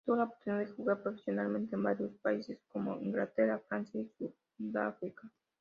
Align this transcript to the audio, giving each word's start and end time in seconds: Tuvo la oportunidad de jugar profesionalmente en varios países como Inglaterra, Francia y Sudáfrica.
Tuvo 0.03 0.15
la 0.17 0.23
oportunidad 0.23 0.57
de 0.61 0.71
jugar 0.73 1.03
profesionalmente 1.03 1.75
en 1.75 1.83
varios 1.83 2.11
países 2.23 2.57
como 2.69 2.99
Inglaterra, 2.99 3.61
Francia 3.69 4.01
y 4.01 4.11
Sudáfrica. 4.57 5.31